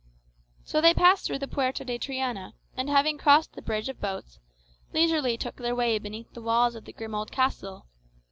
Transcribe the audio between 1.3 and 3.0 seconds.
the Puerta de Triana, and